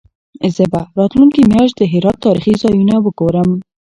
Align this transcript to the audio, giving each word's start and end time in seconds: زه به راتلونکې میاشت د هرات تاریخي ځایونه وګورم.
زه 0.55 0.63
به 0.71 0.81
راتلونکې 0.97 1.41
میاشت 1.51 1.75
د 1.77 1.81
هرات 1.93 2.17
تاریخي 2.25 2.53
ځایونه 2.63 2.95
وګورم. 2.99 3.49